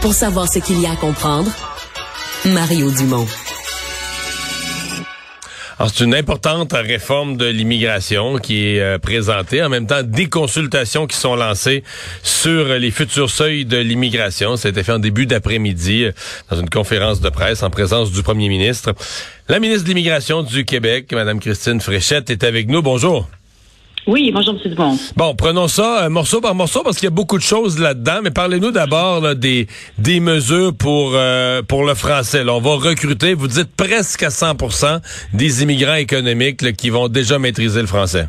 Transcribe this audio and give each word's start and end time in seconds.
Pour 0.00 0.14
savoir 0.14 0.50
ce 0.50 0.60
qu'il 0.60 0.80
y 0.80 0.86
a 0.86 0.92
à 0.92 0.96
comprendre, 0.96 1.50
Mario 2.46 2.90
Dumont. 2.90 3.26
c'est 5.88 6.04
une 6.04 6.14
importante 6.14 6.72
réforme 6.72 7.36
de 7.36 7.46
l'immigration 7.46 8.38
qui 8.38 8.66
est 8.66 8.80
euh, 8.80 8.98
présentée. 8.98 9.62
En 9.62 9.68
même 9.68 9.86
temps, 9.86 10.02
des 10.04 10.28
consultations 10.28 11.06
qui 11.06 11.16
sont 11.16 11.34
lancées 11.34 11.82
sur 12.22 12.66
les 12.66 12.90
futurs 12.92 13.30
seuils 13.30 13.64
de 13.64 13.76
l'immigration. 13.76 14.56
Ça 14.56 14.68
a 14.68 14.70
été 14.70 14.84
fait 14.84 14.92
en 14.92 14.98
début 15.00 15.26
d'après-midi 15.26 16.04
euh, 16.04 16.12
dans 16.50 16.60
une 16.60 16.70
conférence 16.70 17.20
de 17.20 17.28
presse 17.28 17.62
en 17.64 17.70
présence 17.70 18.12
du 18.12 18.22
premier 18.22 18.48
ministre. 18.48 18.94
La 19.48 19.58
ministre 19.58 19.82
de 19.84 19.88
l'Immigration 19.88 20.42
du 20.42 20.64
Québec, 20.64 21.12
Mme 21.12 21.40
Christine 21.40 21.80
Fréchette, 21.80 22.30
est 22.30 22.44
avec 22.44 22.68
nous. 22.68 22.82
Bonjour. 22.82 23.28
Oui, 24.08 24.30
bonjour, 24.32 24.54
M. 24.54 24.70
Dumont. 24.70 24.96
Bon, 25.18 25.34
prenons 25.34 25.68
ça 25.68 26.06
euh, 26.06 26.08
morceau 26.08 26.40
par 26.40 26.54
morceau 26.54 26.82
parce 26.82 26.96
qu'il 26.96 27.04
y 27.04 27.12
a 27.12 27.14
beaucoup 27.14 27.36
de 27.36 27.42
choses 27.42 27.78
là-dedans, 27.78 28.20
mais 28.24 28.30
parlez-nous 28.30 28.70
d'abord 28.70 29.34
des, 29.34 29.66
des 29.98 30.18
mesures 30.18 30.72
pour, 30.74 31.12
euh, 31.14 31.60
pour 31.60 31.84
le 31.84 31.92
français. 31.94 32.42
Là, 32.42 32.54
on 32.54 32.60
va 32.60 32.70
recruter, 32.76 33.34
vous 33.34 33.48
dites 33.48 33.68
presque 33.76 34.22
à 34.22 34.28
100% 34.28 35.02
des 35.34 35.62
immigrants 35.62 35.96
économiques 35.96 36.74
qui 36.74 36.88
vont 36.88 37.08
déjà 37.08 37.38
maîtriser 37.38 37.82
le 37.82 37.86
français. 37.86 38.28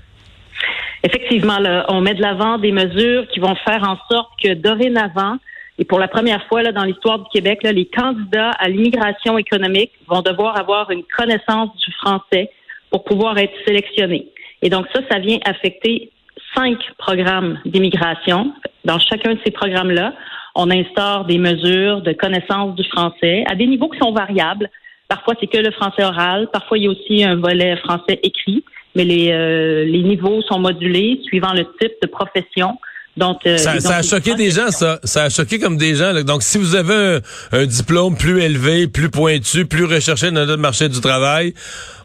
Effectivement, 1.02 1.60
là, 1.60 1.86
on 1.88 2.02
met 2.02 2.14
de 2.14 2.22
l'avant 2.22 2.58
des 2.58 2.74
mesures 2.74 3.26
qui 3.34 3.40
vont 3.40 3.56
faire 3.64 3.82
en 3.84 3.96
sorte 4.12 4.32
que 4.44 4.56
dorénavant, 4.56 5.38
et 5.78 5.86
pour 5.86 6.00
la 6.00 6.10
première 6.10 6.46
fois 6.48 6.62
là, 6.62 6.74
dans 6.74 6.84
l'histoire 6.84 7.20
du 7.20 7.30
Québec, 7.32 7.60
là, 7.64 7.72
les 7.72 7.86
candidats 7.86 8.52
à 8.60 8.68
l'immigration 8.68 9.38
économique 9.38 9.94
vont 10.10 10.24
devoir 10.24 10.60
avoir 10.60 10.92
une 10.92 11.04
connaissance 11.18 11.70
du 11.78 11.94
français 12.02 12.52
pour 12.92 13.06
pouvoir 13.06 13.38
être 13.38 13.54
sélectionnés. 13.66 14.28
Et 14.62 14.70
donc 14.70 14.86
ça, 14.94 15.02
ça 15.10 15.20
vient 15.20 15.40
affecter 15.46 16.12
cinq 16.56 16.78
programmes 16.98 17.60
d'immigration. 17.66 18.54
Dans 18.86 19.00
chacun 19.00 19.34
de 19.34 19.40
ces 19.46 19.52
programmes-là, 19.52 20.14
on 20.56 20.70
instaure 20.72 21.26
des 21.26 21.38
mesures 21.38 22.02
de 22.02 22.14
connaissance 22.14 22.76
du 22.76 22.84
français 22.86 23.44
à 23.50 23.56
des 23.56 23.68
niveaux 23.68 23.90
qui 23.90 24.00
sont 24.00 24.12
variables. 24.12 24.70
Parfois, 25.08 25.34
c'est 25.40 25.48
que 25.48 25.58
le 25.58 25.72
français 25.72 26.04
oral. 26.04 26.50
Parfois, 26.52 26.78
il 26.78 26.84
y 26.84 26.88
a 26.88 26.92
aussi 26.92 27.24
un 27.24 27.36
volet 27.36 27.78
français 27.78 28.20
écrit. 28.24 28.64
Mais 28.96 29.06
les, 29.06 29.32
euh, 29.32 29.86
les 29.86 30.02
niveaux 30.02 30.42
sont 30.44 30.60
modulés 30.60 31.20
suivant 31.26 31.54
le 31.54 31.66
type 31.80 31.94
de 32.02 32.08
profession. 32.08 32.78
Donc, 33.18 33.46
euh, 33.46 33.58
ça, 33.58 33.80
ça, 33.80 33.98
a 33.98 34.02
choqué 34.02 34.36
des 34.36 34.50
gens, 34.50 34.72
ça. 34.72 35.00
Ça 35.04 35.24
a 35.24 35.30
choqué 35.30 35.60
comme 35.60 35.78
des 35.78 35.96
gens. 35.96 36.14
Donc, 36.24 36.42
si 36.42 36.58
vous 36.58 36.76
avez 36.76 37.20
un, 37.52 37.66
diplôme 37.66 38.16
plus 38.16 38.42
élevé, 38.42 38.88
plus 38.88 39.10
pointu, 39.10 39.66
plus 39.66 39.86
recherché 39.86 40.32
dans 40.32 40.46
notre 40.46 40.62
marché 40.62 40.90
du 40.90 41.02
travail, 41.02 41.54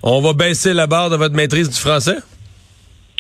on 0.03 0.21
va 0.21 0.33
baisser 0.33 0.75
la 0.75 0.87
barre 0.87 1.11
de 1.11 1.17
votre 1.17 1.35
maîtrise 1.35 1.71
du 1.71 1.79
français? 1.79 2.17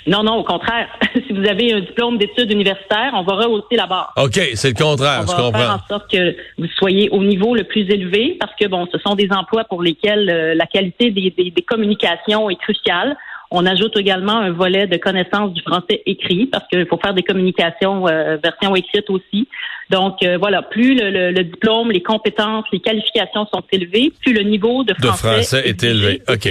Non, 0.06 0.22
non, 0.22 0.36
au 0.36 0.44
contraire. 0.44 0.88
si 1.26 1.32
vous 1.32 1.46
avez 1.48 1.72
un 1.72 1.80
diplôme 1.80 2.18
d'études 2.18 2.50
universitaires, 2.50 3.12
on 3.14 3.22
va 3.22 3.34
rehausser 3.34 3.76
la 3.76 3.86
barre. 3.86 4.12
OK, 4.16 4.38
c'est 4.54 4.68
le 4.68 4.84
contraire, 4.84 5.20
on 5.22 5.24
va 5.24 5.34
comprends. 5.34 5.58
faire 5.58 5.70
en 5.70 5.88
sorte 5.88 6.10
que 6.10 6.36
vous 6.58 6.66
soyez 6.76 7.08
au 7.10 7.22
niveau 7.22 7.54
le 7.54 7.64
plus 7.64 7.88
élevé 7.90 8.36
parce 8.38 8.52
que, 8.58 8.66
bon, 8.66 8.86
ce 8.92 8.98
sont 8.98 9.14
des 9.14 9.28
emplois 9.30 9.64
pour 9.64 9.82
lesquels 9.82 10.28
euh, 10.28 10.54
la 10.54 10.66
qualité 10.66 11.10
des, 11.10 11.30
des 11.30 11.62
communications 11.62 12.50
est 12.50 12.56
cruciale. 12.56 13.16
On 13.50 13.66
ajoute 13.66 13.96
également 13.96 14.36
un 14.38 14.50
volet 14.50 14.86
de 14.86 14.96
connaissance 14.96 15.52
du 15.52 15.62
français 15.62 16.02
écrit 16.06 16.46
parce 16.46 16.66
qu'il 16.68 16.86
faut 16.86 16.98
faire 16.98 17.14
des 17.14 17.22
communications 17.22 18.08
euh, 18.08 18.36
version 18.42 18.74
écrite 18.74 19.08
aussi. 19.10 19.48
Donc 19.90 20.22
euh, 20.22 20.38
voilà, 20.38 20.62
plus 20.62 20.94
le, 20.94 21.42
diplôme, 21.42 21.90
les 21.90 22.02
compétences, 22.02 22.64
les 22.72 22.80
qualifications 22.80 23.46
sont 23.52 23.62
élevées, 23.70 24.12
plus 24.22 24.32
le 24.32 24.42
niveau 24.42 24.82
de 24.82 24.94
français, 24.94 25.62
est, 25.64 25.82
élevé. 25.84 26.22
OK. 26.28 26.48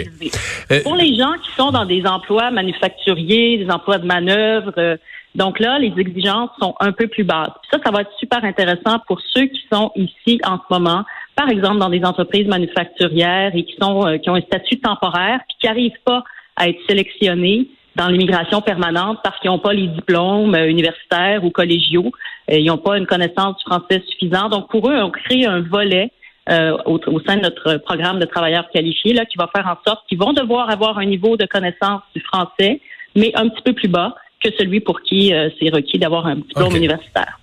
Euh, 0.71 0.83
Pour 0.83 0.95
les 0.95 1.15
gens 1.15 1.33
qui 1.43 1.51
sont 1.57 1.71
dans 1.71 1.85
des 1.85 2.05
emplois 2.05 2.51
manufacturiers, 2.51 3.57
des 3.57 3.71
emplois 3.71 3.97
de 3.97 4.05
manœuvre, 4.05 4.97
donc 5.35 5.59
là, 5.59 5.79
les 5.79 5.91
exigences 5.97 6.51
sont 6.61 6.75
un 6.79 6.91
peu 6.91 7.07
plus 7.07 7.23
basses. 7.23 7.49
ça, 7.71 7.79
ça 7.83 7.91
va 7.91 8.01
être 8.01 8.11
super 8.19 8.43
intéressant 8.43 8.99
pour 9.07 9.19
ceux 9.33 9.47
qui 9.47 9.61
sont 9.71 9.91
ici 9.95 10.39
en 10.45 10.57
ce 10.57 10.71
moment, 10.71 11.03
par 11.35 11.49
exemple 11.49 11.79
dans 11.79 11.89
des 11.89 12.05
entreprises 12.05 12.47
manufacturières 12.47 13.51
et 13.55 13.63
qui 13.63 13.75
sont 13.81 14.19
qui 14.21 14.29
ont 14.29 14.35
un 14.35 14.41
statut 14.41 14.79
temporaire, 14.79 15.39
puis 15.47 15.57
qui 15.59 15.67
n'arrivent 15.67 16.01
pas 16.05 16.23
à 16.55 16.69
être 16.69 16.79
sélectionnés 16.87 17.67
dans 17.95 18.07
l'immigration 18.07 18.61
permanente 18.61 19.19
parce 19.23 19.39
qu'ils 19.39 19.51
n'ont 19.51 19.59
pas 19.59 19.73
les 19.73 19.87
diplômes 19.87 20.55
euh, 20.55 20.67
universitaires 20.67 21.43
ou 21.43 21.51
collégiaux, 21.51 22.11
euh, 22.51 22.57
ils 22.57 22.65
n'ont 22.65 22.77
pas 22.77 22.97
une 22.97 23.05
connaissance 23.05 23.57
du 23.57 23.63
français 23.65 24.03
suffisante. 24.07 24.51
Donc 24.51 24.69
pour 24.69 24.89
eux, 24.89 24.99
on 25.01 25.11
crée 25.11 25.45
un 25.45 25.61
volet 25.61 26.11
euh, 26.49 26.77
au, 26.85 26.99
sein 27.25 27.37
de 27.37 27.41
notre 27.41 27.77
programme 27.77 28.19
de 28.19 28.25
travailleurs 28.25 28.69
qualifiés 28.71 29.13
là, 29.13 29.25
qui 29.25 29.37
va 29.37 29.49
faire 29.55 29.67
en 29.67 29.77
sorte 29.87 30.07
qu'ils 30.09 30.17
vont 30.17 30.33
devoir 30.33 30.69
avoir 30.69 30.97
un 30.97 31.05
niveau 31.05 31.37
de 31.37 31.45
connaissance 31.45 32.01
du 32.15 32.21
français, 32.21 32.81
mais 33.15 33.31
un 33.35 33.47
petit 33.47 33.61
peu 33.61 33.73
plus 33.73 33.87
bas 33.87 34.15
que 34.43 34.49
celui 34.57 34.81
pour 34.81 35.01
qui 35.01 35.31
c'est 35.57 35.69
requis 35.69 35.99
d'avoir 35.99 36.27
un 36.27 36.35
diplôme 36.35 36.75
universitaire. 36.75 37.39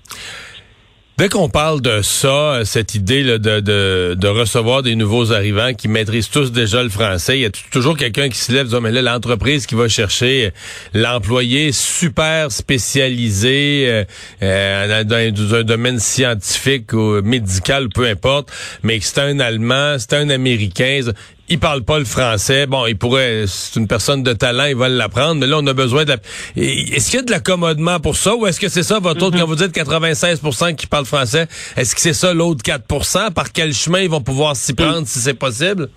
Dès 1.20 1.28
qu'on 1.28 1.50
parle 1.50 1.82
de 1.82 2.00
ça, 2.00 2.62
cette 2.64 2.94
idée 2.94 3.22
là, 3.22 3.36
de, 3.36 3.60
de, 3.60 4.16
de, 4.18 4.26
recevoir 4.26 4.82
des 4.82 4.96
nouveaux 4.96 5.32
arrivants 5.32 5.74
qui 5.74 5.86
maîtrisent 5.86 6.30
tous 6.30 6.50
déjà 6.50 6.82
le 6.82 6.88
français, 6.88 7.38
il 7.38 7.42
y 7.42 7.44
a 7.44 7.50
toujours 7.70 7.94
quelqu'un 7.94 8.30
qui 8.30 8.38
se 8.38 8.50
lève 8.50 8.70
oh, 8.72 8.80
mais 8.80 8.90
là, 8.90 9.02
l'entreprise 9.02 9.66
qui 9.66 9.74
va 9.74 9.86
chercher 9.86 10.54
l'employé 10.94 11.72
super 11.72 12.50
spécialisé 12.50 13.84
euh, 13.86 14.04
euh 14.42 15.04
dans, 15.04 15.56
un 15.56 15.62
domaine 15.62 15.98
scientifique 15.98 16.94
ou 16.94 17.20
médical, 17.20 17.90
peu 17.94 18.06
importe, 18.06 18.50
mais 18.82 18.98
que 18.98 19.04
c'est 19.04 19.20
un 19.20 19.40
Allemand, 19.40 19.96
c'est 19.98 20.14
un 20.14 20.30
Américain 20.30 21.02
il 21.50 21.58
parle 21.58 21.82
pas 21.82 21.98
le 21.98 22.04
français. 22.04 22.66
Bon, 22.66 22.86
il 22.86 22.96
pourrait, 22.96 23.44
c'est 23.46 23.78
une 23.78 23.88
personne 23.88 24.22
de 24.22 24.32
talent, 24.32 24.66
il 24.66 24.76
va 24.76 24.88
l'apprendre, 24.88 25.40
mais 25.40 25.46
là, 25.46 25.58
on 25.58 25.66
a 25.66 25.74
besoin 25.74 26.04
de 26.04 26.10
la... 26.10 26.16
Est-ce 26.56 27.10
qu'il 27.10 27.18
y 27.18 27.22
a 27.22 27.24
de 27.26 27.30
l'accommodement 27.30 27.98
pour 27.98 28.16
ça 28.16 28.34
ou 28.36 28.46
est-ce 28.46 28.60
que 28.60 28.68
c'est 28.68 28.84
ça 28.84 29.00
votre 29.00 29.26
autre, 29.26 29.36
mm-hmm. 29.36 29.40
quand 29.40 29.46
vous 29.46 29.56
dites 29.56 29.74
96% 29.74 30.76
qui 30.76 30.86
parlent 30.86 31.04
français, 31.04 31.48
est-ce 31.76 31.94
que 31.94 32.00
c'est 32.00 32.12
ça 32.12 32.32
l'autre 32.32 32.62
4% 32.64 33.32
Par 33.32 33.52
quel 33.52 33.72
chemin 33.72 34.00
ils 34.00 34.08
vont 34.08 34.20
pouvoir 34.20 34.54
s'y 34.54 34.74
prendre 34.74 35.06
si 35.06 35.18
c'est 35.18 35.34
possible? 35.34 35.88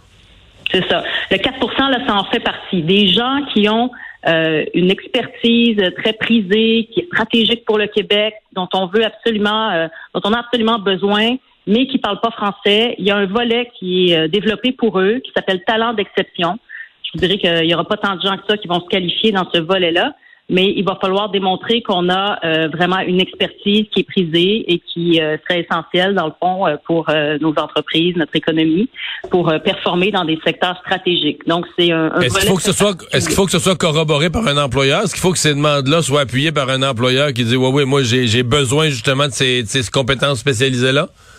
C'est 0.71 0.87
ça. 0.89 1.03
Le 1.29 1.37
4% 1.37 1.89
là, 1.91 1.99
ça 2.07 2.15
en 2.15 2.23
fait 2.25 2.39
partie. 2.39 2.81
Des 2.81 3.07
gens 3.09 3.39
qui 3.53 3.69
ont 3.69 3.91
euh, 4.25 4.63
une 4.73 4.89
expertise 4.89 5.77
très 6.01 6.13
prisée, 6.13 6.89
qui 6.91 7.01
est 7.01 7.07
stratégique 7.07 7.63
pour 7.65 7.77
le 7.77 7.87
Québec, 7.87 8.33
dont 8.53 8.67
on 8.73 8.87
veut 8.87 9.05
absolument, 9.05 9.69
euh, 9.71 9.87
dont 10.15 10.21
on 10.23 10.33
a 10.33 10.39
absolument 10.39 10.79
besoin, 10.79 11.35
mais 11.67 11.87
qui 11.87 11.97
parlent 11.97 12.19
pas 12.21 12.31
français. 12.31 12.95
Il 12.97 13.05
y 13.05 13.11
a 13.11 13.17
un 13.17 13.25
volet 13.25 13.69
qui 13.79 14.11
est 14.11 14.17
euh, 14.17 14.27
développé 14.27 14.71
pour 14.71 14.99
eux, 14.99 15.21
qui 15.23 15.31
s'appelle 15.35 15.63
talent 15.65 15.93
d'exception. 15.93 16.57
Je 17.03 17.11
vous 17.13 17.19
dirais 17.19 17.37
qu'il 17.37 17.69
y 17.69 17.73
aura 17.73 17.85
pas 17.85 17.97
tant 17.97 18.15
de 18.15 18.21
gens 18.21 18.37
que 18.37 18.43
ça 18.47 18.57
qui 18.57 18.67
vont 18.67 18.81
se 18.81 18.87
qualifier 18.87 19.31
dans 19.31 19.47
ce 19.53 19.59
volet-là, 19.59 20.15
mais 20.49 20.73
il 20.75 20.83
va 20.83 20.97
falloir 20.99 21.29
démontrer 21.29 21.81
qu'on 21.81 22.09
a 22.09 22.39
euh, 22.43 22.67
vraiment 22.67 22.99
une 22.99 23.21
expertise 23.21 23.85
qui 23.91 24.01
est 24.01 24.03
prisée 24.03 24.73
et 24.73 24.79
qui 24.79 25.21
euh, 25.21 25.37
serait 25.43 25.61
essentielle 25.61 26.15
dans 26.15 26.25
le 26.25 26.33
fond 26.39 26.65
pour 26.85 27.07
nos 27.39 27.51
entreprises, 27.51 28.15
notre 28.15 28.35
économie, 28.35 28.89
pour 29.29 29.53
performer 29.63 30.11
dans 30.11 30.25
des 30.25 30.39
secteurs 30.43 30.77
stratégiques. 30.79 31.47
Donc 31.47 31.65
c'est 31.77 31.91
un, 31.91 32.09
Est-ce 32.19 32.39
qu'il 32.39 32.49
faut 32.49 32.55
que 32.57 32.63
ce 32.63 32.73
soit 32.73 32.95
est-ce 33.13 33.27
qu'il 33.27 33.35
faut 33.35 33.45
que 33.45 33.51
ce 33.51 33.59
soit 33.59 33.77
corroboré 33.77 34.29
par 34.29 34.45
un 34.47 34.57
employeur? 34.57 35.03
Est-ce 35.03 35.13
qu'il 35.13 35.21
faut 35.21 35.31
que 35.31 35.37
ces 35.37 35.53
demandes-là 35.53 36.01
soient 36.01 36.21
appuyées 36.21 36.51
par 36.51 36.69
un 36.69 36.81
employeur 36.83 37.31
qui 37.31 37.45
dit 37.45 37.55
ouais 37.55 37.69
oui 37.71 37.85
moi 37.85 38.01
j'ai 38.03 38.43
besoin 38.43 38.89
justement 38.89 39.27
de 39.27 39.33
ces, 39.33 39.63
de 39.63 39.67
ces 39.67 39.89
compétences 39.89 40.39
spécialisées 40.39 40.91
là 40.91 41.07
il 41.09 41.32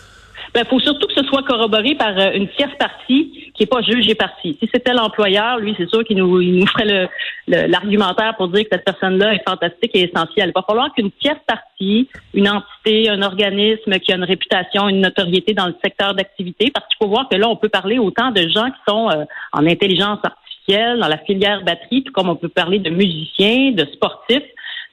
ben, 0.55 0.65
faut 0.65 0.79
surtout 0.79 1.07
que 1.07 1.13
ce 1.13 1.23
soit 1.25 1.43
corroboré 1.43 1.95
par 1.95 2.17
euh, 2.17 2.31
une 2.33 2.47
tierce 2.47 2.73
partie 2.79 3.51
qui 3.53 3.63
n'est 3.63 3.67
pas 3.67 3.81
juge 3.81 4.07
et 4.07 4.15
partie. 4.15 4.57
Si 4.61 4.69
c'était 4.73 4.93
l'employeur, 4.93 5.59
lui, 5.59 5.75
c'est 5.77 5.89
sûr 5.89 6.05
qu'il 6.05 6.15
nous, 6.15 6.39
il 6.39 6.59
nous 6.59 6.65
ferait 6.67 7.09
l'argumentaire 7.47 8.31
le, 8.31 8.37
pour 8.37 8.47
dire 8.47 8.63
que 8.63 8.69
cette 8.71 8.85
personne-là 8.85 9.33
est 9.33 9.43
fantastique 9.45 9.91
et 9.93 10.03
essentielle. 10.03 10.53
Il 10.55 10.59
va 10.59 10.65
falloir 10.65 10.93
qu'une 10.93 11.11
tierce 11.11 11.41
partie, 11.45 12.07
une 12.33 12.47
entité, 12.47 13.09
un 13.09 13.21
organisme 13.21 13.99
qui 13.99 14.13
a 14.13 14.15
une 14.15 14.23
réputation, 14.23 14.87
une 14.87 15.01
notoriété 15.01 15.53
dans 15.53 15.67
le 15.67 15.75
secteur 15.83 16.13
d'activité, 16.15 16.71
parce 16.73 16.87
qu'il 16.87 16.97
faut 17.01 17.09
voir 17.09 17.27
que 17.27 17.35
là, 17.35 17.49
on 17.49 17.57
peut 17.57 17.69
parler 17.69 17.99
autant 17.99 18.31
de 18.31 18.47
gens 18.47 18.67
qui 18.67 18.79
sont 18.87 19.09
euh, 19.09 19.25
en 19.51 19.65
intelligence 19.67 20.19
artificielle, 20.23 20.99
dans 20.99 21.09
la 21.09 21.17
filière 21.17 21.63
batterie, 21.65 22.03
tout 22.03 22.13
comme 22.13 22.29
on 22.29 22.37
peut 22.37 22.47
parler 22.47 22.79
de 22.79 22.89
musiciens, 22.89 23.71
de 23.71 23.85
sportifs. 23.91 24.43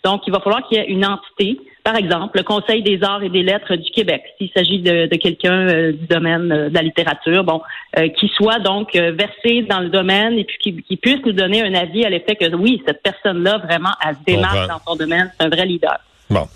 Donc, 0.04 0.22
il 0.26 0.32
va 0.32 0.40
falloir 0.40 0.66
qu'il 0.66 0.78
y 0.78 0.80
ait 0.80 0.88
une 0.88 1.06
entité 1.06 1.58
par 1.84 1.96
exemple, 1.96 2.38
le 2.38 2.44
Conseil 2.44 2.82
des 2.82 3.02
arts 3.02 3.24
et 3.24 3.28
des 3.28 3.42
lettres 3.42 3.74
du 3.74 3.90
Québec, 3.90 4.22
s'il 4.38 4.50
s'agit 4.54 4.78
de, 4.78 5.06
quelqu'un 5.16 5.68
euh, 5.68 5.92
du 5.92 6.06
domaine 6.06 6.52
euh, 6.52 6.68
de 6.68 6.74
la 6.74 6.82
littérature, 6.82 7.42
bon, 7.42 7.60
euh, 7.98 8.08
qui 8.08 8.28
soit 8.36 8.60
donc 8.60 8.94
versé 8.94 9.62
dans 9.62 9.80
le 9.80 9.88
domaine 9.88 10.38
et 10.38 10.44
puis 10.44 10.82
qui, 10.86 10.96
puisse 10.96 11.24
nous 11.24 11.32
donner 11.32 11.62
un 11.62 11.74
avis 11.74 12.04
à 12.04 12.10
l'effet 12.10 12.36
que 12.36 12.54
oui, 12.54 12.82
cette 12.86 13.02
personne-là 13.02 13.58
vraiment 13.58 13.90
elle 14.06 14.14
se 14.14 14.24
démarque 14.24 14.68
dans 14.68 14.80
son 14.86 14.96
domaine, 14.96 15.32
c'est 15.36 15.46
un 15.46 15.48
vrai 15.48 15.66
leader. 15.66 15.98
Bon. 16.30 16.46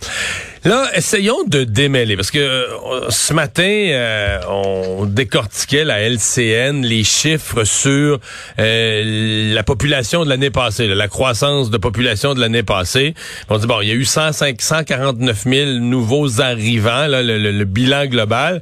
Là, 0.67 0.91
essayons 0.97 1.45
de 1.47 1.63
démêler, 1.63 2.17
parce 2.17 2.33
que 2.33 2.41
euh, 2.41 3.09
ce 3.09 3.33
matin, 3.33 3.63
euh, 3.63 4.41
on 4.51 5.07
décortiquait 5.07 5.85
la 5.85 6.01
LCN, 6.01 6.85
les 6.85 7.05
chiffres 7.05 7.63
sur 7.63 8.19
euh, 8.59 9.55
la 9.55 9.63
population 9.63 10.25
de 10.25 10.29
l'année 10.29 10.51
passée, 10.51 10.89
la 10.89 11.07
croissance 11.07 11.71
de 11.71 11.79
population 11.79 12.35
de 12.35 12.41
l'année 12.41 12.65
passée. 12.65 13.15
On 13.49 13.59
dit, 13.59 13.69
bon, 13.69 13.81
il 13.81 13.89
y 13.91 13.93
a 13.93 13.95
eu 13.95 14.05
105, 14.05 14.61
149 14.61 15.45
000 15.45 15.71
nouveaux 15.79 16.41
arrivants, 16.41 17.07
là, 17.07 17.23
le, 17.23 17.65
bilan 17.65 18.07
global. 18.07 18.61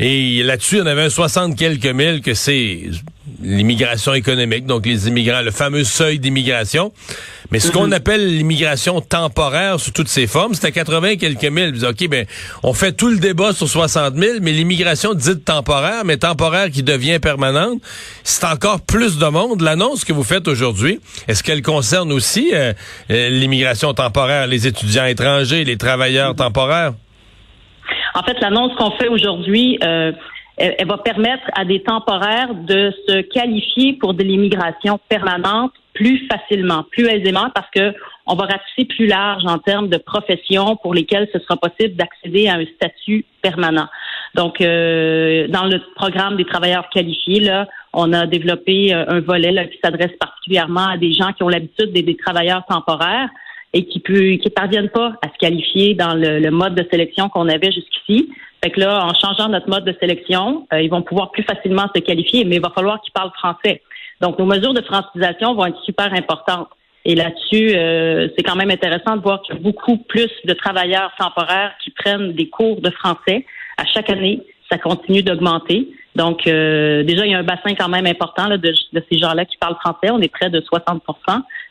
Et 0.00 0.42
là-dessus, 0.42 0.80
on 0.82 0.86
avait 0.86 1.02
un 1.02 1.08
60 1.08 1.56
quelques 1.56 1.86
mille 1.86 2.20
que 2.20 2.34
c'est 2.34 2.80
l'immigration 3.44 4.14
économique, 4.14 4.66
donc 4.66 4.86
les 4.86 5.08
immigrants, 5.08 5.42
le 5.42 5.50
fameux 5.50 5.84
seuil 5.84 6.18
d'immigration. 6.18 6.92
Mais 7.50 7.60
ce 7.60 7.70
qu'on 7.70 7.88
mm-hmm. 7.88 7.94
appelle 7.94 8.36
l'immigration 8.36 9.00
temporaire 9.00 9.78
sous 9.78 9.90
toutes 9.90 10.08
ses 10.08 10.26
formes, 10.26 10.54
c'est 10.54 10.66
à 10.66 10.70
80 10.70 11.16
quelques 11.16 11.44
mille. 11.44 11.84
OK, 11.84 12.08
ben, 12.08 12.26
on 12.62 12.72
fait 12.72 12.92
tout 12.92 13.08
le 13.08 13.18
débat 13.18 13.52
sur 13.52 13.68
60 13.68 14.16
000, 14.16 14.38
mais 14.40 14.52
l'immigration 14.52 15.14
dite 15.14 15.44
temporaire, 15.44 16.04
mais 16.04 16.16
temporaire 16.16 16.70
qui 16.70 16.82
devient 16.82 17.18
permanente, 17.20 17.80
c'est 18.22 18.46
encore 18.46 18.80
plus 18.80 19.18
de 19.18 19.26
monde. 19.26 19.60
L'annonce 19.60 20.04
que 20.04 20.12
vous 20.12 20.24
faites 20.24 20.48
aujourd'hui, 20.48 21.00
est-ce 21.28 21.42
qu'elle 21.42 21.62
concerne 21.62 22.12
aussi 22.12 22.50
euh, 22.54 22.72
euh, 23.10 23.28
l'immigration 23.28 23.92
temporaire, 23.94 24.46
les 24.46 24.66
étudiants 24.66 25.06
étrangers, 25.06 25.64
les 25.64 25.76
travailleurs 25.76 26.34
temporaires? 26.34 26.94
En 28.14 28.22
fait, 28.22 28.40
l'annonce 28.40 28.72
qu'on 28.76 28.92
fait 28.92 29.08
aujourd'hui, 29.08 29.78
euh, 29.82 30.12
elle, 30.56 30.86
va 30.86 30.98
permettre 30.98 31.44
à 31.54 31.64
des 31.64 31.82
temporaires 31.82 32.54
de 32.54 32.92
se 33.08 33.20
qualifier 33.22 33.94
pour 33.94 34.14
de 34.14 34.22
l'immigration 34.22 35.00
permanente 35.08 35.72
plus 35.94 36.26
facilement, 36.28 36.84
plus 36.90 37.06
aisément, 37.06 37.50
parce 37.54 37.70
que 37.70 37.94
on 38.26 38.34
va 38.34 38.46
ratisser 38.46 38.84
plus 38.84 39.06
large 39.06 39.44
en 39.46 39.58
termes 39.58 39.88
de 39.88 39.98
professions 39.98 40.76
pour 40.76 40.94
lesquelles 40.94 41.28
ce 41.32 41.38
sera 41.38 41.56
possible 41.56 41.94
d'accéder 41.94 42.48
à 42.48 42.54
un 42.54 42.64
statut 42.76 43.24
permanent. 43.42 43.86
Donc, 44.34 44.60
euh, 44.60 45.46
dans 45.48 45.66
le 45.66 45.80
programme 45.94 46.36
des 46.36 46.44
travailleurs 46.44 46.88
qualifiés, 46.88 47.40
là, 47.40 47.68
on 47.92 48.12
a 48.12 48.26
développé 48.26 48.92
euh, 48.92 49.04
un 49.08 49.20
volet 49.20 49.52
qui 49.70 49.78
s'adresse 49.84 50.12
particulièrement 50.18 50.88
à 50.88 50.96
des 50.96 51.12
gens 51.12 51.32
qui 51.32 51.42
ont 51.42 51.48
l'habitude 51.48 51.92
d'être 51.92 52.06
des 52.06 52.16
travailleurs 52.16 52.64
temporaires 52.66 53.28
et 53.74 53.84
qui 53.84 54.00
qui 54.00 54.50
parviennent 54.50 54.88
pas 54.88 55.14
à 55.20 55.28
se 55.28 55.36
qualifier 55.38 55.94
dans 55.94 56.14
le, 56.14 56.50
mode 56.50 56.76
de 56.76 56.86
sélection 56.90 57.28
qu'on 57.28 57.48
avait 57.48 57.72
jusqu'ici. 57.72 58.30
Fait 58.62 58.70
que 58.70 58.80
là, 58.80 59.04
en 59.04 59.12
changeant 59.14 59.48
notre 59.48 59.68
mode 59.68 59.84
de 59.84 59.94
sélection, 60.00 60.66
euh, 60.72 60.80
ils 60.80 60.88
vont 60.88 61.02
pouvoir 61.02 61.32
plus 61.32 61.42
facilement 61.42 61.86
se 61.94 62.00
qualifier, 62.00 62.44
mais 62.44 62.56
il 62.56 62.62
va 62.62 62.70
falloir 62.70 63.00
qu'ils 63.02 63.12
parlent 63.12 63.32
français. 63.36 63.82
Donc, 64.20 64.38
nos 64.38 64.46
mesures 64.46 64.72
de 64.72 64.80
francisation 64.80 65.54
vont 65.54 65.66
être 65.66 65.82
super 65.82 66.14
importantes. 66.14 66.68
Et 67.04 67.16
là-dessus, 67.16 67.74
euh, 67.74 68.28
c'est 68.36 68.44
quand 68.44 68.56
même 68.56 68.70
intéressant 68.70 69.16
de 69.16 69.22
voir 69.22 69.42
qu'il 69.42 69.56
y 69.56 69.58
a 69.58 69.60
beaucoup 69.60 69.98
plus 69.98 70.30
de 70.44 70.54
travailleurs 70.54 71.12
temporaires 71.18 71.72
qui 71.82 71.90
prennent 71.90 72.32
des 72.32 72.48
cours 72.48 72.80
de 72.80 72.90
français. 72.90 73.44
À 73.76 73.84
chaque 73.84 74.08
année, 74.08 74.40
ça 74.70 74.78
continue 74.78 75.22
d'augmenter. 75.22 75.88
Donc, 76.14 76.46
euh, 76.46 77.02
déjà, 77.02 77.26
il 77.26 77.32
y 77.32 77.34
a 77.34 77.38
un 77.38 77.44
bassin 77.44 77.74
quand 77.74 77.88
même 77.88 78.06
important 78.06 78.48
de, 78.48 78.56
de, 78.56 79.04
ces 79.10 79.18
gens-là 79.18 79.44
qui 79.44 79.56
parlent 79.56 79.76
français. 79.80 80.10
On 80.10 80.20
est 80.20 80.28
près 80.28 80.48
de 80.48 80.60
60% 80.60 81.00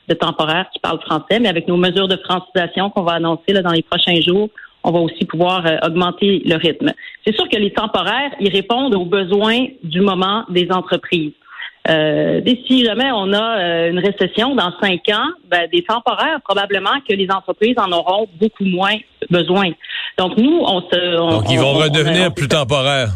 de 0.09 0.13
temporaires 0.13 0.65
qui 0.73 0.79
parlent 0.79 1.01
français, 1.01 1.39
mais 1.39 1.47
avec 1.47 1.67
nos 1.67 1.77
mesures 1.77 2.09
de 2.09 2.17
francisation 2.17 2.89
qu'on 2.89 3.03
va 3.03 3.13
annoncer 3.13 3.53
là, 3.53 3.61
dans 3.61 3.71
les 3.71 3.83
prochains 3.83 4.19
jours, 4.19 4.49
on 4.83 4.91
va 4.91 4.99
aussi 4.99 5.25
pouvoir 5.25 5.65
euh, 5.65 5.77
augmenter 5.85 6.41
le 6.45 6.55
rythme. 6.55 6.91
C'est 7.25 7.33
sûr 7.33 7.47
que 7.47 7.57
les 7.57 7.71
temporaires, 7.71 8.31
ils 8.41 8.51
répondent 8.51 8.95
aux 8.95 9.05
besoins 9.05 9.67
du 9.83 10.01
moment 10.01 10.43
des 10.49 10.67
entreprises. 10.71 11.31
Euh, 11.89 12.41
si 12.67 12.85
jamais 12.85 13.11
on 13.13 13.33
a 13.33 13.59
euh, 13.59 13.91
une 13.91 13.99
récession 13.99 14.55
dans 14.55 14.71
cinq 14.81 15.09
ans, 15.09 15.27
ben, 15.49 15.67
des 15.71 15.83
temporaires, 15.83 16.39
probablement 16.43 17.01
que 17.07 17.13
les 17.13 17.29
entreprises 17.29 17.75
en 17.77 17.91
auront 17.91 18.27
beaucoup 18.39 18.63
moins 18.63 18.95
besoin. 19.29 19.71
Donc 20.17 20.37
nous, 20.37 20.61
on 20.65 20.81
se... 20.81 21.17
Donc 21.17 21.45
ils 21.49 21.59
vont 21.59 21.73
redevenir 21.73 22.33
plus 22.33 22.47
temporaires. 22.47 23.09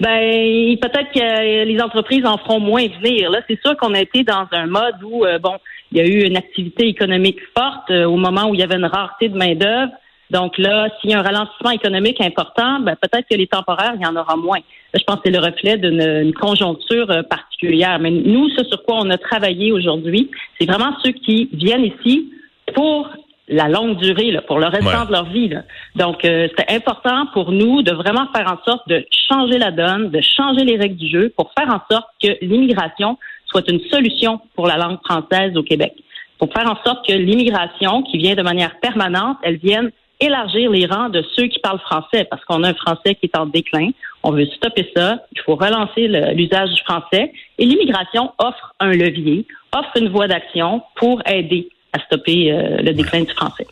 Ben 0.00 0.76
peut-être 0.78 1.12
que 1.12 1.64
les 1.64 1.80
entreprises 1.80 2.24
en 2.24 2.38
feront 2.38 2.60
moins 2.60 2.86
venir. 3.02 3.30
Là, 3.30 3.40
c'est 3.48 3.60
sûr 3.60 3.76
qu'on 3.76 3.94
a 3.94 4.00
été 4.00 4.24
dans 4.24 4.46
un 4.52 4.66
mode 4.66 5.02
où 5.04 5.24
euh, 5.24 5.38
bon, 5.38 5.56
il 5.92 5.98
y 5.98 6.00
a 6.00 6.06
eu 6.06 6.26
une 6.26 6.36
activité 6.36 6.88
économique 6.88 7.38
forte 7.56 7.90
au 7.90 8.16
moment 8.16 8.48
où 8.48 8.54
il 8.54 8.60
y 8.60 8.62
avait 8.62 8.76
une 8.76 8.86
rareté 8.86 9.28
de 9.28 9.36
main 9.36 9.54
d'œuvre. 9.54 9.92
Donc 10.30 10.58
là, 10.58 10.88
s'il 11.00 11.10
y 11.10 11.14
a 11.14 11.18
un 11.18 11.22
ralentissement 11.22 11.70
économique 11.70 12.20
important, 12.20 12.80
ben, 12.80 12.96
peut-être 12.96 13.26
que 13.28 13.36
les 13.36 13.48
temporaires, 13.48 13.94
il 13.96 14.02
y 14.02 14.06
en 14.06 14.16
aura 14.16 14.36
moins. 14.36 14.60
je 14.94 15.02
pense 15.04 15.16
que 15.16 15.22
c'est 15.26 15.32
le 15.32 15.40
reflet 15.40 15.76
d'une 15.76 16.32
conjoncture 16.34 17.10
euh, 17.10 17.22
particulière. 17.22 17.98
Mais 17.98 18.10
nous, 18.10 18.48
ce 18.50 18.64
sur 18.64 18.82
quoi 18.84 18.98
on 19.00 19.10
a 19.10 19.18
travaillé 19.18 19.72
aujourd'hui, 19.72 20.30
c'est 20.58 20.66
vraiment 20.66 20.94
ceux 21.04 21.10
qui 21.10 21.50
viennent 21.52 21.84
ici 21.84 22.32
pour 22.74 23.08
la 23.50 23.68
longue 23.68 23.96
durée, 23.96 24.30
là, 24.30 24.42
pour 24.42 24.58
le 24.58 24.66
restant 24.66 25.04
de 25.04 25.12
leur 25.12 25.24
vie. 25.24 25.50
Donc, 25.96 26.24
euh, 26.24 26.48
c'est 26.56 26.72
important 26.72 27.26
pour 27.34 27.50
nous 27.50 27.82
de 27.82 27.92
vraiment 27.92 28.26
faire 28.34 28.46
en 28.50 28.64
sorte 28.64 28.88
de 28.88 29.04
changer 29.28 29.58
la 29.58 29.72
donne, 29.72 30.10
de 30.10 30.20
changer 30.20 30.64
les 30.64 30.76
règles 30.76 30.96
du 30.96 31.08
jeu 31.08 31.32
pour 31.36 31.52
faire 31.58 31.68
en 31.68 31.80
sorte 31.92 32.08
que 32.22 32.28
l'immigration 32.42 33.18
soit 33.46 33.68
une 33.68 33.80
solution 33.90 34.40
pour 34.54 34.68
la 34.68 34.76
langue 34.76 34.98
française 35.04 35.56
au 35.56 35.64
Québec. 35.64 35.94
Pour 36.38 36.52
faire 36.52 36.70
en 36.70 36.76
sorte 36.86 37.06
que 37.06 37.12
l'immigration, 37.12 38.02
qui 38.02 38.18
vient 38.18 38.34
de 38.34 38.42
manière 38.42 38.78
permanente, 38.80 39.36
elle 39.42 39.56
vienne 39.56 39.90
élargir 40.20 40.70
les 40.70 40.86
rangs 40.86 41.08
de 41.08 41.24
ceux 41.36 41.46
qui 41.48 41.58
parlent 41.58 41.80
français 41.80 42.26
parce 42.30 42.44
qu'on 42.44 42.62
a 42.62 42.68
un 42.68 42.74
français 42.74 43.14
qui 43.16 43.26
est 43.26 43.36
en 43.36 43.46
déclin. 43.46 43.90
On 44.22 44.30
veut 44.30 44.46
stopper 44.46 44.90
ça. 44.94 45.18
Il 45.32 45.40
faut 45.40 45.56
relancer 45.56 46.06
l'usage 46.34 46.70
du 46.70 46.82
français. 46.82 47.32
Et 47.58 47.64
l'immigration 47.64 48.32
offre 48.38 48.74
un 48.78 48.92
levier, 48.92 49.46
offre 49.76 49.90
une 49.96 50.10
voie 50.10 50.28
d'action 50.28 50.82
pour 50.96 51.20
aider 51.26 51.68
à 51.92 51.98
stopper 52.00 52.52
euh, 52.52 52.78
le 52.82 52.92
déclin 52.92 53.22
du 53.22 53.32
français. 53.32 53.66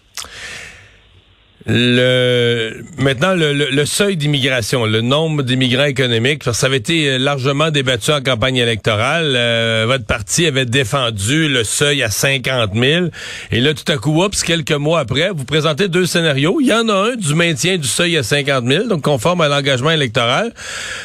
Le 1.66 2.82
maintenant 2.98 3.34
le, 3.34 3.52
le, 3.52 3.84
seuil 3.84 4.16
d'immigration, 4.16 4.86
le 4.86 5.00
nombre 5.00 5.42
d'immigrants 5.42 5.84
économiques, 5.84 6.44
ça 6.52 6.66
avait 6.66 6.76
été 6.76 7.10
euh, 7.10 7.18
largement 7.18 7.70
débattu 7.70 8.12
en 8.12 8.22
campagne 8.22 8.56
électorale. 8.56 9.34
Euh, 9.36 9.84
votre 9.86 10.04
parti 10.04 10.46
avait 10.46 10.66
défendu 10.66 11.48
le 11.48 11.64
seuil 11.64 12.02
à 12.02 12.10
50 12.10 12.70
000, 12.74 13.06
et 13.50 13.60
là 13.60 13.74
tout 13.74 13.90
à 13.92 13.96
coup, 13.96 14.22
oups, 14.22 14.42
quelques 14.42 14.72
mois 14.72 15.00
après, 15.00 15.30
vous 15.30 15.44
présentez 15.44 15.88
deux 15.88 16.06
scénarios. 16.06 16.58
Il 16.60 16.68
y 16.68 16.72
en 16.72 16.88
a 16.88 16.94
un 16.94 17.16
du 17.16 17.34
maintien 17.34 17.76
du 17.76 17.88
seuil 17.88 18.16
à 18.16 18.22
50 18.22 18.66
000, 18.66 18.84
donc 18.86 19.02
conforme 19.02 19.40
à 19.40 19.48
l'engagement 19.48 19.90
électoral, 19.90 20.54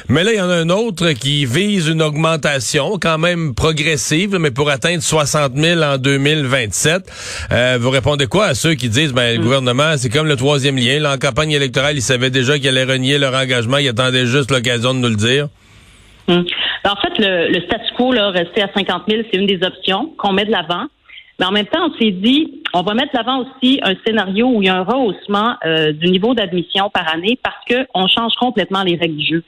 mais 0.07 0.23
là 0.23 0.33
il 0.33 0.37
y 0.37 0.41
en 0.41 0.49
a 0.49 0.55
un 0.55 0.69
autre 0.69 1.11
qui 1.11 1.45
vise 1.45 1.87
une 1.87 2.01
augmentation 2.01 2.97
quand 2.99 3.17
même 3.17 3.55
progressive, 3.55 4.37
mais 4.39 4.51
pour 4.51 4.69
atteindre 4.69 5.01
60 5.01 5.53
000 5.55 5.81
en 5.81 5.97
2027. 5.97 7.03
Euh, 7.51 7.77
vous 7.81 7.89
répondez 7.89 8.27
quoi 8.27 8.45
à 8.45 8.55
ceux 8.55 8.75
qui 8.75 8.89
disent, 8.89 9.13
ben 9.13 9.33
le 9.33 9.39
hmm. 9.39 9.43
gouvernement, 9.43 9.95
c'est 9.97 10.09
comme 10.09 10.27
le 10.27 10.35
troisième 10.53 10.77
lien. 10.77 11.03
En 11.11 11.17
campagne 11.17 11.51
électorale, 11.51 11.95
ils 11.95 12.03
savaient 12.03 12.29
déjà 12.29 12.59
qu'ils 12.59 12.67
allaient 12.67 12.83
renier 12.83 13.17
leur 13.17 13.33
engagement. 13.33 13.77
Ils 13.77 13.89
attendaient 13.89 14.27
juste 14.27 14.51
l'occasion 14.51 14.93
de 14.93 14.99
nous 14.99 15.09
le 15.09 15.15
dire. 15.15 15.47
Hum. 16.27 16.45
Ben, 16.83 16.91
en 16.91 16.95
fait, 16.95 17.13
le, 17.17 17.59
statu 17.61 17.91
quo, 17.97 18.13
là, 18.13 18.29
rester 18.29 18.61
à 18.61 18.69
50 18.71 19.03
000, 19.09 19.23
c'est 19.31 19.39
une 19.39 19.47
des 19.47 19.65
options 19.65 20.13
qu'on 20.19 20.31
met 20.31 20.45
de 20.45 20.51
l'avant. 20.51 20.85
Mais 21.39 21.47
en 21.47 21.51
même 21.51 21.65
temps, 21.65 21.89
on 21.89 21.97
s'est 21.97 22.11
dit, 22.11 22.61
on 22.75 22.83
va 22.83 22.93
mettre 22.93 23.13
de 23.13 23.17
l'avant 23.17 23.39
aussi 23.39 23.79
un 23.81 23.95
scénario 24.05 24.47
où 24.47 24.61
il 24.61 24.67
y 24.67 24.69
a 24.69 24.75
un 24.75 24.83
rehaussement 24.83 25.55
euh, 25.65 25.91
du 25.91 26.11
niveau 26.11 26.35
d'admission 26.35 26.91
par 26.91 27.11
année 27.11 27.39
parce 27.41 27.57
qu'on 27.67 28.07
change 28.07 28.33
complètement 28.39 28.83
les 28.83 28.95
règles 28.95 29.17
du 29.17 29.25
jeu. 29.25 29.43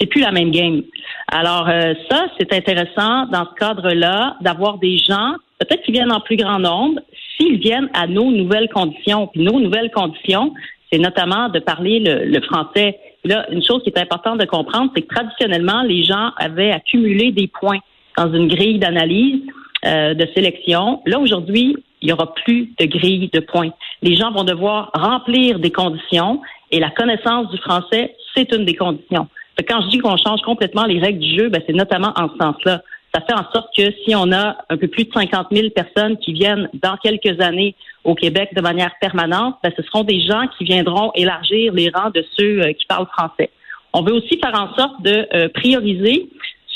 C'est 0.00 0.06
plus 0.06 0.22
la 0.22 0.32
même 0.32 0.52
game. 0.52 0.82
Alors 1.30 1.68
euh, 1.68 1.92
ça, 2.10 2.28
c'est 2.38 2.50
intéressant 2.54 3.26
dans 3.26 3.44
ce 3.44 3.54
cadre-là 3.60 4.36
d'avoir 4.40 4.78
des 4.78 4.96
gens, 4.96 5.34
peut-être 5.58 5.82
qui 5.82 5.92
viennent 5.92 6.12
en 6.12 6.20
plus 6.20 6.36
grand 6.36 6.58
nombre, 6.58 7.00
s'ils 7.36 7.58
viennent 7.58 7.90
à 7.94 8.06
nos 8.06 8.30
nouvelles 8.30 8.68
conditions. 8.68 9.28
Puis 9.28 9.42
nos 9.42 9.60
nouvelles 9.60 9.90
conditions, 9.90 10.52
c'est 10.90 10.98
notamment 10.98 11.48
de 11.48 11.58
parler 11.58 12.00
le, 12.00 12.40
français. 12.42 12.98
là, 13.24 13.46
une 13.50 13.62
chose 13.62 13.82
qui 13.82 13.90
est 13.90 13.98
importante 13.98 14.38
de 14.38 14.46
comprendre, 14.46 14.90
c'est 14.94 15.02
que 15.02 15.14
traditionnellement, 15.14 15.82
les 15.82 16.02
gens 16.02 16.30
avaient 16.36 16.70
accumulé 16.70 17.32
des 17.32 17.48
points 17.48 17.78
dans 18.16 18.32
une 18.32 18.48
grille 18.48 18.78
d'analyse 18.78 19.42
euh, 19.84 20.14
de 20.14 20.26
sélection. 20.34 21.02
Là, 21.06 21.18
aujourd'hui, 21.18 21.76
il 22.02 22.06
n'y 22.06 22.12
aura 22.12 22.34
plus 22.34 22.72
de 22.78 22.86
grille 22.86 23.30
de 23.32 23.40
points. 23.40 23.70
Les 24.02 24.16
gens 24.16 24.30
vont 24.30 24.44
devoir 24.44 24.90
remplir 24.94 25.58
des 25.58 25.70
conditions 25.70 26.40
et 26.70 26.78
la 26.78 26.90
connaissance 26.90 27.50
du 27.50 27.58
français, 27.58 28.14
c'est 28.34 28.52
une 28.54 28.64
des 28.64 28.74
conditions. 28.74 29.28
Quand 29.68 29.80
je 29.82 29.88
dis 29.88 29.98
qu'on 29.98 30.16
change 30.16 30.40
complètement 30.42 30.84
les 30.84 30.98
règles 30.98 31.20
du 31.20 31.36
jeu, 31.36 31.48
ben, 31.48 31.62
c'est 31.66 31.72
notamment 31.72 32.12
en 32.16 32.28
ce 32.28 32.36
sens-là 32.38 32.82
ça 33.14 33.20
fait 33.22 33.32
en 33.32 33.50
sorte 33.50 33.74
que 33.76 33.92
si 34.04 34.14
on 34.14 34.30
a 34.32 34.58
un 34.68 34.76
peu 34.76 34.88
plus 34.88 35.04
de 35.04 35.12
50 35.12 35.48
000 35.50 35.70
personnes 35.70 36.18
qui 36.18 36.32
viennent 36.32 36.68
dans 36.74 36.96
quelques 36.96 37.40
années 37.40 37.74
au 38.04 38.14
Québec 38.14 38.50
de 38.54 38.60
manière 38.60 38.92
permanente, 39.00 39.56
ben, 39.62 39.72
ce 39.76 39.82
seront 39.82 40.04
des 40.04 40.20
gens 40.20 40.46
qui 40.56 40.64
viendront 40.64 41.12
élargir 41.14 41.72
les 41.72 41.90
rangs 41.90 42.10
de 42.10 42.24
ceux 42.36 42.60
euh, 42.60 42.72
qui 42.72 42.84
parlent 42.86 43.06
français. 43.06 43.50
On 43.92 44.02
veut 44.02 44.12
aussi 44.12 44.38
faire 44.38 44.54
en 44.54 44.74
sorte 44.76 45.02
de 45.02 45.26
euh, 45.34 45.48
prioriser 45.48 46.28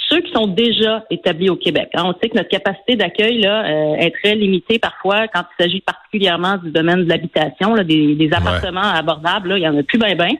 ceux 0.09 0.21
qui 0.21 0.33
sont 0.33 0.47
déjà 0.47 1.05
établis 1.11 1.51
au 1.51 1.57
Québec. 1.57 1.91
Hein, 1.95 2.05
on 2.07 2.15
sait 2.21 2.31
que 2.31 2.37
notre 2.37 2.49
capacité 2.49 2.97
d'accueil 2.97 3.43
là 3.43 3.65
euh, 3.65 3.97
est 3.97 4.11
très 4.23 4.35
limitée 4.35 4.79
parfois 4.79 5.29
quand 5.29 5.43
il 5.43 5.63
s'agit 5.63 5.81
particulièrement 5.81 6.57
du 6.57 6.71
domaine 6.71 7.05
de 7.05 7.09
l'habitation, 7.09 7.75
des, 7.77 8.15
des, 8.15 8.31
appartements 8.33 8.81
abordables. 8.81 9.51
Là, 9.51 9.59
il 9.59 9.63
y 9.63 9.69
en 9.69 9.77
a 9.77 9.83
plus 9.83 9.99
bien 9.99 10.17
ben. 10.17 10.33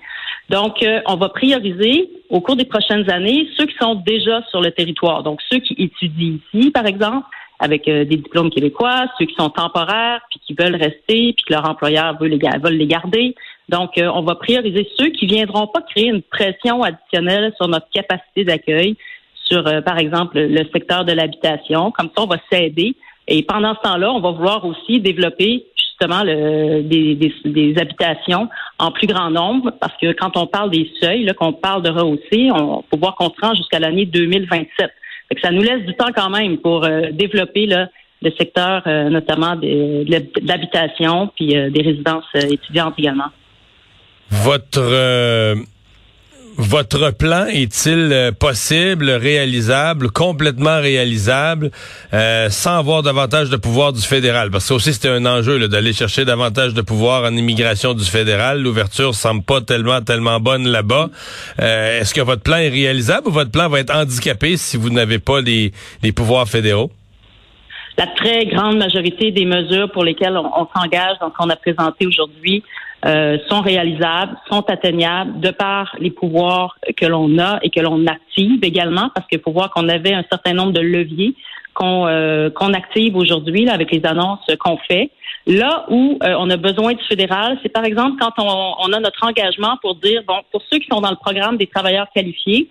Donc, 0.49 0.85
on 1.07 1.15
va 1.15 1.29
prioriser 1.29 2.11
au 2.31 2.41
cours 2.41 2.57
des 2.57 2.65
prochaines 2.65 3.11
années 3.11 3.49
ceux 3.59 3.67
qui 3.67 3.77
sont 3.77 3.97
déjà 3.97 4.43
sur 4.51 4.61
le 4.61 4.71
territoire. 4.71 5.23
Donc, 5.23 5.41
ceux 5.51 5.59
qui 5.59 5.75
étudient 5.79 6.39
ici, 6.55 6.71
par 6.71 6.87
exemple, 6.87 7.27
avec 7.59 7.87
euh, 7.89 8.05
des 8.05 8.17
diplômes 8.17 8.51
québécois, 8.51 9.07
ceux 9.19 9.27
qui 9.27 9.35
sont 9.35 9.51
temporaires, 9.51 10.21
puis 10.31 10.41
qui 10.47 10.55
veulent 10.55 10.77
rester, 10.77 11.35
puis 11.35 11.45
que 11.47 11.53
leur 11.53 11.69
employeur 11.69 12.17
veut 12.19 12.29
les, 12.29 12.39
les 12.39 12.87
garder. 12.87 13.35
Donc, 13.69 13.93
on 13.97 14.23
va 14.23 14.35
prioriser 14.35 14.89
ceux 14.99 15.11
qui 15.11 15.27
viendront 15.27 15.69
pas 15.69 15.83
créer 15.83 16.09
une 16.09 16.23
pression 16.23 16.83
additionnelle 16.83 17.53
sur 17.57 17.69
notre 17.69 17.89
capacité 17.91 18.45
d'accueil, 18.45 18.97
sur, 19.51 19.67
euh, 19.67 19.81
par 19.81 19.99
exemple, 19.99 20.39
le 20.41 20.65
secteur 20.73 21.05
de 21.05 21.13
l'habitation. 21.13 21.93
Comme 21.93 22.11
ça, 22.17 22.23
on 22.23 22.27
va 22.27 22.39
s'aider. 22.51 22.97
Et 23.31 23.45
pendant 23.45 23.75
ce 23.77 23.81
temps-là, 23.89 24.13
on 24.13 24.21
va 24.21 24.33
vouloir 24.33 24.65
aussi 24.67 25.01
développer 25.01 25.65
justement 25.77 26.25
des, 26.25 27.75
habitations 27.79 28.49
en 28.79 28.91
plus 28.91 29.07
grand 29.07 29.31
nombre, 29.31 29.73
parce 29.81 29.97
que 30.03 30.13
quand 30.13 30.37
on 30.37 30.47
parle 30.47 30.71
des 30.71 30.91
seuils, 31.01 31.33
qu'on 31.39 31.53
parle 31.53 31.83
de 31.83 31.91
rehausser, 31.91 32.51
on 32.51 32.83
faut 32.91 32.99
voir 32.99 33.15
qu'on 33.15 33.31
se 33.31 33.41
rend 33.41 33.55
jusqu'à 33.55 33.79
l'année 33.79 34.05
2027. 34.05 34.91
ça 35.41 35.51
nous 35.53 35.63
laisse 35.63 35.87
du 35.87 35.95
temps 35.95 36.11
quand 36.15 36.31
même 36.31 36.59
pour 36.59 36.87
développer 37.13 37.67
là, 37.67 37.89
le 38.21 38.33
secteur, 38.33 38.83
notamment 38.87 39.55
de, 39.55 40.05
l'habitation, 40.45 41.31
puis 41.37 41.49
des 41.49 41.83
résidences 41.83 42.27
étudiantes 42.35 42.95
également. 42.99 43.31
Votre 44.31 45.57
votre 46.61 47.11
plan 47.13 47.47
est-il 47.47 48.11
euh, 48.13 48.33
possible, 48.33 49.11
réalisable, 49.11 50.11
complètement 50.11 50.79
réalisable, 50.81 51.71
euh, 52.13 52.51
sans 52.51 52.79
avoir 52.79 53.03
davantage 53.03 53.49
de 53.49 53.57
pouvoir 53.57 53.93
du 53.93 54.03
fédéral? 54.03 54.51
Parce 54.51 54.69
que 54.69 54.75
aussi, 54.75 54.93
c'était 54.93 55.09
un 55.09 55.25
enjeu 55.25 55.69
d'aller 55.69 55.93
chercher 55.93 56.25
davantage 56.25 56.75
de 56.75 56.83
pouvoir 56.83 57.25
en 57.25 57.35
immigration 57.35 57.95
du 57.95 58.05
fédéral. 58.05 58.63
L'ouverture 58.63 59.15
semble 59.15 59.43
pas 59.43 59.61
tellement, 59.63 60.03
tellement 60.03 60.39
bonne 60.39 60.69
là-bas. 60.69 61.09
Euh, 61.61 62.01
est-ce 62.01 62.13
que 62.13 62.21
votre 62.21 62.43
plan 62.43 62.59
est 62.59 62.69
réalisable 62.69 63.29
ou 63.29 63.31
votre 63.33 63.51
plan 63.51 63.69
va 63.69 63.81
être 63.81 63.95
handicapé 63.95 64.57
si 64.57 64.77
vous 64.77 64.91
n'avez 64.91 65.19
pas 65.19 65.41
les, 65.41 65.73
les 66.03 66.13
pouvoirs 66.13 66.47
fédéraux? 66.47 66.91
La 67.97 68.07
très 68.07 68.47
grande 68.47 68.79
majorité 68.79 69.31
des 69.31 69.45
mesures 69.45 69.91
pour 69.93 70.05
lesquelles 70.05 70.37
on, 70.37 70.47
on 70.47 70.69
s'engage 70.75 71.17
dans 71.21 71.31
ce 71.31 71.37
qu'on 71.37 71.51
a 71.51 71.57
présenté 71.57 72.07
aujourd'hui 72.07 72.63
euh, 73.07 73.39
sont 73.49 73.61
réalisables, 73.61 74.37
sont 74.51 74.65
atteignables 74.69 75.41
de 75.41 75.51
par 75.51 75.97
les 75.99 76.11
pouvoirs 76.11 76.77
que 76.97 77.07
l'on 77.07 77.39
a 77.39 77.59
et 77.63 77.71
que 77.71 77.81
l'on 77.81 78.07
active 78.07 78.59
également, 78.63 79.11
parce 79.15 79.27
qu'il 79.27 79.41
faut 79.41 79.53
voir 79.53 79.71
qu'on 79.71 79.89
avait 79.89 80.13
un 80.13 80.25
certain 80.31 80.53
nombre 80.53 80.73
de 80.73 80.81
leviers 80.81 81.35
qu'on 81.73 82.07
euh, 82.07 82.51
qu'on 82.51 82.75
active 82.75 83.17
aujourd'hui 83.17 83.69
avec 83.69 83.91
les 83.91 84.05
annonces 84.05 84.45
qu'on 84.59 84.77
fait. 84.89 85.11
Là 85.47 85.87
où 85.89 86.19
euh, 86.23 86.35
on 86.39 86.51
a 86.51 86.57
besoin 86.57 86.93
du 86.93 87.03
fédéral, 87.05 87.59
c'est 87.63 87.71
par 87.71 87.85
exemple 87.85 88.17
quand 88.21 88.33
on, 88.39 88.75
on, 88.87 88.93
a 88.93 89.01
notre 89.01 89.25
engagement 89.25 89.79
pour 89.81 89.95
dire, 89.95 90.23
bon, 90.27 90.37
pour 90.53 90.63
ceux 90.71 90.79
qui 90.79 90.89
sont 90.93 91.01
dans 91.01 91.11
le 91.11 91.17
programme 91.17 91.57
des 91.57 91.67
travailleurs 91.67 92.09
qualifiés, 92.15 92.69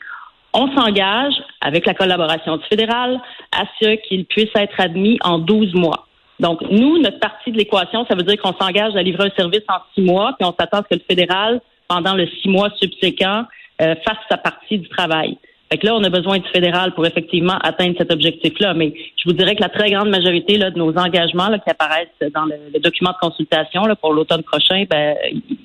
on 0.53 0.67
s'engage, 0.75 1.33
avec 1.61 1.85
la 1.85 1.93
collaboration 1.93 2.57
du 2.57 2.65
fédéral, 2.65 3.19
à 3.51 3.63
ce 3.81 3.95
qu'ils 4.07 4.25
puissent 4.25 4.55
être 4.55 4.79
admis 4.79 5.17
en 5.23 5.39
12 5.39 5.73
mois. 5.73 6.07
Donc, 6.39 6.61
nous, 6.69 6.97
notre 6.99 7.19
partie 7.19 7.51
de 7.51 7.57
l'équation, 7.57 8.05
ça 8.05 8.15
veut 8.15 8.23
dire 8.23 8.37
qu'on 8.41 8.53
s'engage 8.53 8.95
à 8.95 9.03
livrer 9.03 9.27
un 9.27 9.35
service 9.35 9.63
en 9.67 9.79
six 9.93 10.01
mois, 10.01 10.33
puis 10.39 10.47
on 10.47 10.55
s'attend 10.57 10.79
à 10.79 10.83
ce 10.83 10.95
que 10.95 11.01
le 11.01 11.05
fédéral, 11.07 11.61
pendant 11.87 12.15
le 12.15 12.27
six 12.41 12.47
mois 12.47 12.69
subséquent, 12.79 13.43
euh, 13.81 13.95
fasse 14.05 14.17
sa 14.29 14.37
partie 14.37 14.77
du 14.77 14.87
travail. 14.89 15.37
Fait 15.71 15.77
que 15.77 15.85
là, 15.85 15.95
on 15.95 16.03
a 16.03 16.09
besoin 16.09 16.39
du 16.39 16.47
fédéral 16.49 16.93
pour 16.95 17.05
effectivement 17.05 17.57
atteindre 17.61 17.95
cet 17.97 18.11
objectif-là. 18.11 18.73
Mais 18.73 18.91
je 19.17 19.29
vous 19.29 19.33
dirais 19.33 19.55
que 19.55 19.61
la 19.61 19.69
très 19.69 19.91
grande 19.91 20.09
majorité 20.09 20.57
là, 20.57 20.71
de 20.71 20.79
nos 20.79 20.97
engagements 20.97 21.47
là, 21.47 21.59
qui 21.59 21.69
apparaissent 21.69 22.07
dans 22.33 22.45
le, 22.45 22.79
document 22.79 23.11
de 23.11 23.27
consultation 23.27 23.85
là, 23.85 23.95
pour 23.95 24.13
l'automne 24.13 24.41
prochain, 24.41 24.85
ben, 24.89 25.15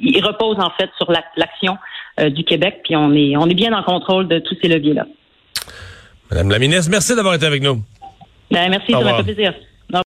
ils 0.02 0.22
reposent 0.22 0.60
en 0.60 0.70
fait 0.78 0.90
sur 0.98 1.10
l'action 1.10 1.78
euh, 2.20 2.28
du 2.28 2.44
Québec, 2.44 2.80
puis 2.84 2.96
on 2.96 3.12
est, 3.14 3.36
on 3.36 3.46
est 3.48 3.54
bien 3.54 3.72
en 3.72 3.82
contrôle 3.82 4.28
de 4.28 4.40
tous 4.40 4.56
ces 4.60 4.68
leviers-là. 4.68 5.06
Madame 6.30 6.50
la 6.50 6.58
ministre, 6.58 6.90
merci 6.90 7.16
d'avoir 7.16 7.34
été 7.34 7.46
avec 7.46 7.62
nous. 7.62 7.82
Ben, 8.50 8.68
merci, 8.68 8.92
ça 8.92 9.00
m'a 9.00 9.16
fait 9.16 9.22
plaisir. 9.22 9.54